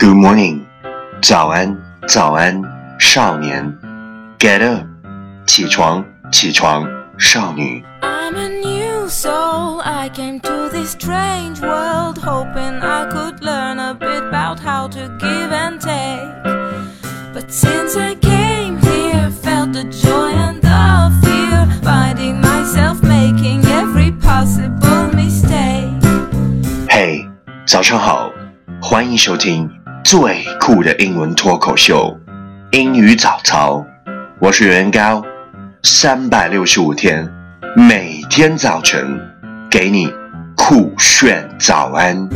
[0.00, 0.60] Good morning，
[1.22, 2.62] 早安，早安，
[2.98, 3.76] 少年。
[4.38, 4.86] Get up，
[5.46, 6.86] 起床，起床，
[7.18, 7.84] 少女。
[8.02, 9.80] I'm a new soul.
[9.82, 15.08] I came to this strange world hoping I could learn a bit about how to
[15.18, 16.20] give and take.
[17.32, 24.12] But since I came here, felt the joy and the fear, finding myself making every
[24.20, 25.90] possible mistake.
[26.88, 27.26] 嘿，
[27.66, 28.30] 早上好，
[28.80, 29.70] 欢迎收听
[30.11, 30.19] 最
[30.59, 32.13] 酷的英文脱口秀——
[32.73, 33.81] 英语早操。
[34.39, 35.23] 我是袁高，
[35.83, 37.25] 三百六十五天，
[37.77, 39.17] 每天早晨
[39.69, 40.13] 给你
[40.53, 42.27] 酷炫早安。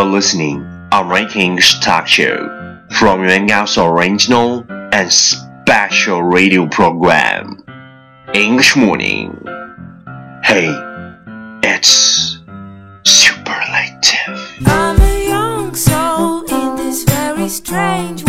[0.00, 7.62] You're listening on Ranking Talk Show from Yuan Gao's original and special radio program,
[8.32, 9.30] English Morning.
[10.42, 10.72] Hey,
[11.62, 12.38] it's
[13.04, 14.40] superlative.
[14.64, 18.24] I'm a young soul in this very strange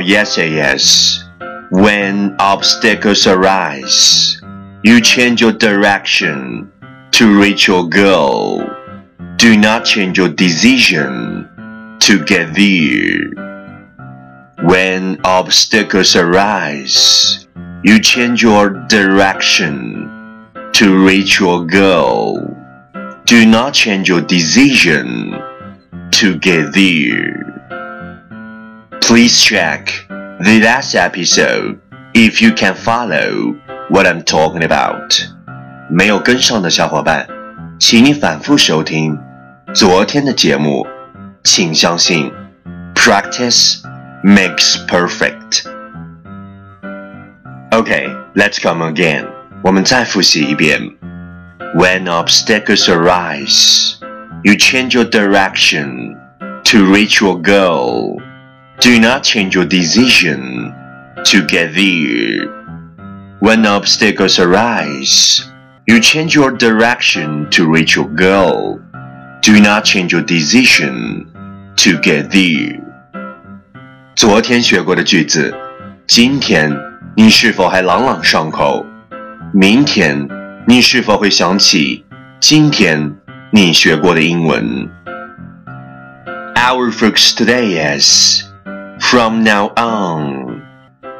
[0.00, 1.24] about is
[1.70, 4.40] when obstacles arise,
[4.84, 6.70] you change your direction
[7.12, 8.62] to reach your goal.
[9.36, 11.48] Do not change your decision
[12.00, 13.30] to get there.
[14.62, 17.46] When obstacles arise,
[17.82, 22.54] you change your direction to reach your goal.
[23.24, 25.32] Do not change your decision
[26.12, 27.55] to get there.
[29.01, 30.05] Please check
[30.39, 31.79] the last episode
[32.13, 33.55] if you can follow
[33.89, 35.13] what I'm talking about.
[35.89, 37.27] 没有跟上的小伙伴，
[37.79, 39.17] 请你反复收听
[39.73, 40.87] 昨天的节目。
[41.43, 42.31] 请相信，
[42.93, 43.81] practice
[44.23, 45.63] makes perfect.
[47.71, 49.25] Okay, let's come again.
[49.63, 50.79] 我们再复习一遍。
[51.75, 53.95] When obstacles arise,
[54.43, 56.15] you change your direction
[56.65, 58.21] to reach your goal.
[58.79, 60.73] Do not change your decision
[61.23, 62.49] to get there.
[63.39, 65.43] When obstacles arise,
[65.85, 68.79] you change your direction to reach your goal.
[69.41, 71.27] Do not change your decision
[71.77, 72.79] to get there.
[74.15, 75.53] 昨天学过的句子，
[76.07, 76.75] 今天
[77.15, 78.85] 你是否还朗朗上口？
[79.53, 80.27] 明天
[80.67, 82.05] 你是否会想起
[82.39, 83.15] 今天
[83.51, 84.89] 你学过的英文？
[86.55, 88.43] Our focus today is
[89.00, 90.66] from now on,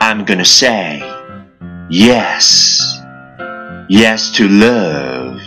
[0.00, 1.00] I'm gonna say
[1.88, 2.98] yes.
[3.88, 5.40] Yes to love.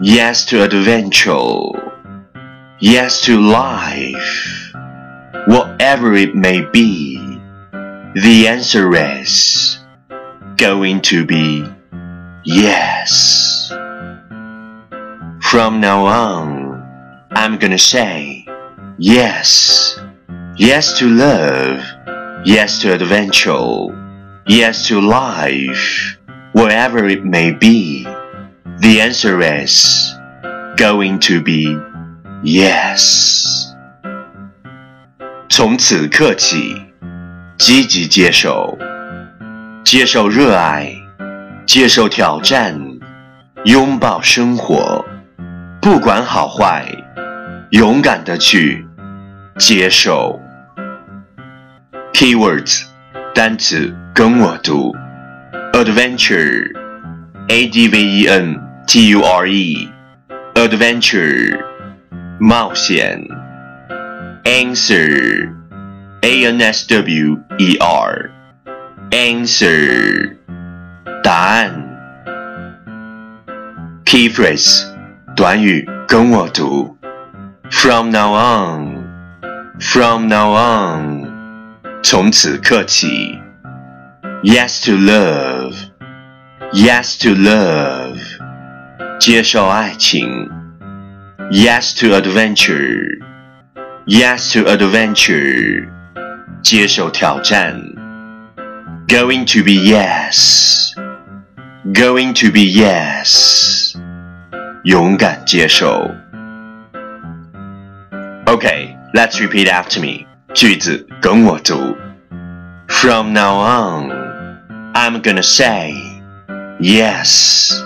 [0.00, 1.72] Yes to adventure.
[2.78, 4.72] Yes to life.
[5.46, 7.18] Whatever it may be,
[8.14, 9.78] the answer is
[10.56, 11.66] going to be
[12.44, 13.68] yes.
[15.42, 18.46] From now on, I'm gonna say
[18.96, 19.99] yes.
[20.59, 21.81] Yes to love.
[22.45, 23.93] Yes to adventure.
[24.45, 26.17] Yes to life.
[26.53, 28.07] Wherever it may be.
[28.79, 30.13] The answer is
[30.77, 31.79] going to be
[32.43, 33.71] yes.
[35.49, 36.75] 从此刻起，
[37.57, 38.77] 积极接受，
[39.83, 40.93] 接受热爱，
[41.65, 42.77] 接受挑战，
[43.63, 45.05] 拥抱生活，
[45.81, 46.85] 不管好坏，
[47.71, 48.85] 勇敢的去
[49.57, 50.38] 接受。
[52.13, 52.83] Keywords
[53.33, 54.95] 单词跟我读，
[55.73, 61.59] adventure，a d v e n t u r e，adventure，
[62.39, 63.21] 冒险，
[64.45, 67.77] answer，a n s w e
[69.11, 70.35] r，answer，
[71.23, 71.81] 答案。
[74.05, 74.85] Key phrase
[75.35, 76.95] 短语跟我读，
[77.69, 81.08] From now on，From now on，
[82.03, 83.39] 从此刻起。
[84.43, 85.87] Yes to love，Yes
[87.23, 88.19] to love，
[89.19, 90.49] 接受爱情。
[91.51, 93.19] Yes to adventure。
[94.07, 95.89] Yes to adventure，
[96.61, 97.81] 接受挑战。
[99.07, 100.93] Going to be yes,
[101.91, 103.95] going to be yes，
[104.83, 106.11] 勇敢接受。
[108.45, 110.27] Okay, let's repeat after me.
[110.53, 111.95] 句子跟我读。
[112.87, 114.11] From now on,
[114.93, 115.93] I'm gonna say
[116.79, 117.83] yes,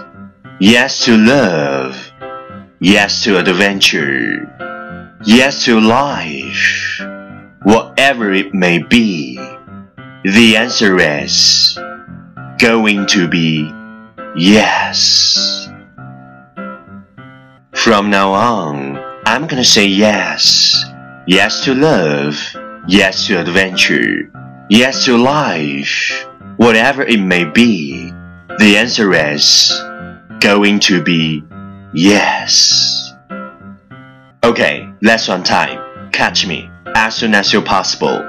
[0.60, 1.96] yes to love,
[2.80, 4.48] yes to adventure,
[5.24, 7.02] yes to life,
[7.64, 9.40] whatever it may be.
[10.24, 11.80] The answer is
[12.60, 13.72] going to be
[14.36, 15.70] yes.
[17.74, 20.86] From now on, I'm gonna say yes.
[21.28, 22.36] Yes to love.
[22.88, 24.32] Yes to adventure.
[24.70, 26.26] Yes to life.
[26.58, 28.12] Whatever it may be.
[28.60, 29.72] The answer is
[30.40, 31.44] going to be
[31.94, 33.14] yes.
[34.44, 36.12] Okay, let's one time.
[36.12, 38.24] Catch me as soon as you're possible.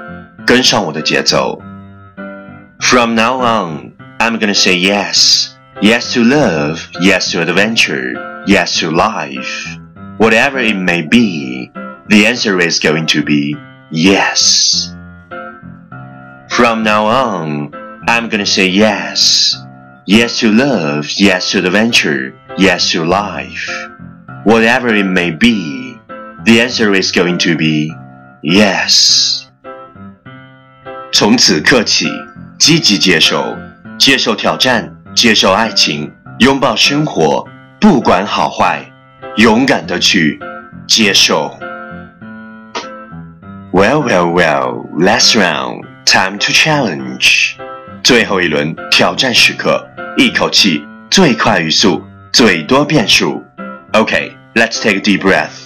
[0.45, 1.61] 跟上我的节奏。
[2.79, 5.49] From now on, I'm gonna say yes.
[5.81, 6.79] Yes to love.
[7.01, 8.43] Yes to adventure.
[8.45, 9.77] Yes to life.
[10.17, 11.54] Whatever it may be,
[12.07, 13.55] the answer is going to be
[13.89, 14.93] yes.
[16.49, 17.71] From now on,
[18.07, 19.55] I'm gonna say yes.
[20.05, 23.69] Yes to love, yes to adventure, yes to life.
[24.43, 25.97] Whatever it may be,
[26.43, 27.95] the answer is going to be
[28.41, 29.43] yes.
[31.13, 32.07] 从此刻起，
[32.57, 33.55] 积极接受，
[33.97, 37.47] 接受挑战，接受爱情，拥抱生活，
[37.79, 38.87] 不管好坏。
[39.37, 40.37] 勇敢的去
[40.87, 41.57] 接受。
[43.75, 47.55] Well, well, well, last round, time to challenge。
[48.03, 49.87] 最后一轮挑战时刻，
[50.17, 53.43] 一口气最快语速，最多变数。
[53.93, 55.64] Okay, let's take a deep breath.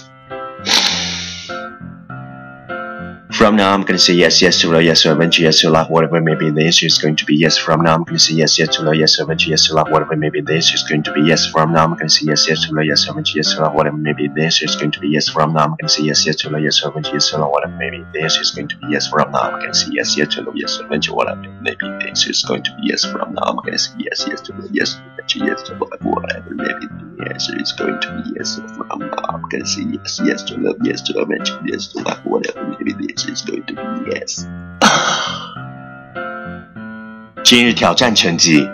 [3.41, 5.71] From now, I'm going to say yes, yes to love, yes to adventure, yes to
[5.71, 6.51] love, whatever it may be.
[6.51, 7.57] The answer is going to be yes.
[7.57, 9.73] From now, I'm going to say yes, yes to love, yes to adventure, yes to
[9.73, 10.41] love, whatever it may be.
[10.41, 11.47] The answer is going to be yes.
[11.47, 13.61] From now, I'm going to say yes, yes to love, yes to adventure, yes to
[13.61, 14.27] love, whatever it may be.
[14.29, 15.31] The answer is going to be yes.
[15.31, 17.39] From now, I'm going to say yes, yes to love, yes to adventure, yes to
[17.39, 17.97] love, whatever it may be.
[18.13, 19.01] The answer is going to be yes.
[19.09, 21.65] From now, I'm going to say yes, yes to love, yes to adventure, whatever it
[21.65, 22.11] may be.
[22.11, 23.01] The answer is going to be yes.
[23.11, 25.73] From now, I'm going to say yes, yes to love, yes to adventure, yes to
[25.73, 26.87] love, whatever it may be.
[27.17, 28.55] The answer is going to be yes.
[28.77, 31.99] From now, I'm going to say yes, yes to love, yes to adventure, yes to
[31.99, 33.03] love, whatever it may be.
[33.03, 33.81] The is going to be
[34.11, 34.45] yes.
[37.43, 38.69] 今日挑战成绩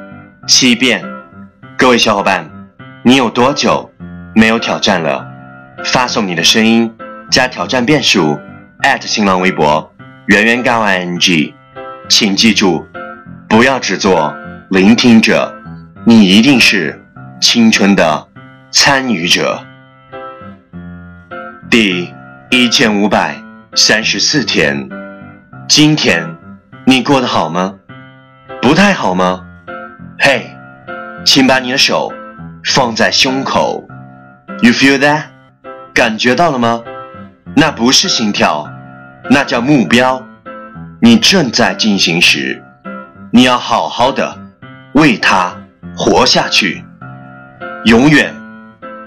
[0.47, 1.03] 七遍，
[1.77, 2.49] 各位小伙伴，
[3.03, 3.91] 你有多久
[4.35, 5.25] 没有挑战了？
[5.85, 6.91] 发送你的声音
[7.29, 8.39] 加挑战变数
[9.01, 9.93] 新浪微博
[10.27, 11.53] 圆圆杠 ing，
[12.09, 12.85] 请记住，
[13.47, 14.33] 不要只做
[14.69, 15.53] 聆听者，
[16.05, 17.01] 你一定是
[17.39, 18.27] 青春的
[18.71, 19.63] 参与者。
[21.69, 22.13] 第
[22.49, 23.35] 一千五百
[23.79, 24.89] 三十四天。
[25.67, 26.35] 今天
[26.87, 27.75] 你过得好吗？
[28.59, 29.45] 不太好吗？
[30.17, 30.49] 嘿，
[31.23, 32.11] 请把你的手
[32.63, 33.87] 放在胸口。
[34.63, 35.25] You feel that？
[35.93, 36.81] 感觉到了吗？
[37.55, 38.67] 那不是心跳，
[39.29, 40.25] 那叫目标。
[40.99, 42.63] 你正在进行时，
[43.31, 44.35] 你要好好的
[44.93, 45.55] 为它
[45.95, 46.83] 活下去，
[47.85, 48.33] 永远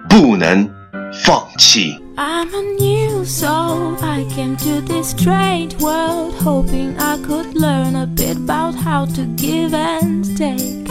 [0.08, 0.70] 不能
[1.12, 1.99] 放弃。
[2.22, 3.96] I'm a new soul.
[4.04, 9.24] I came to this strange world hoping I could learn a bit about how to
[9.36, 10.86] give and take.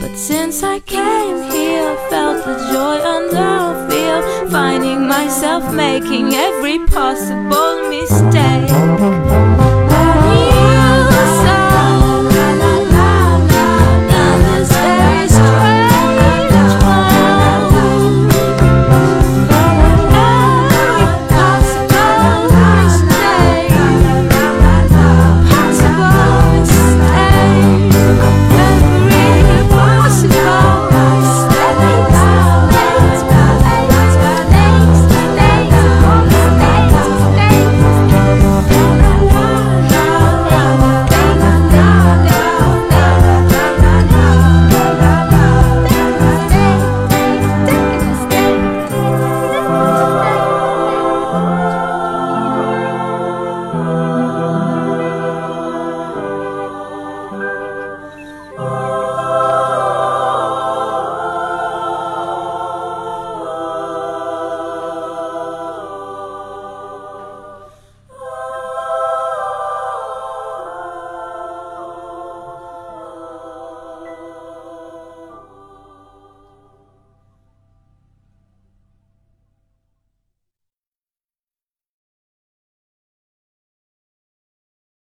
[0.00, 6.78] But since I came here, felt the joy and love feel, finding myself making every
[6.86, 9.21] possible mistake.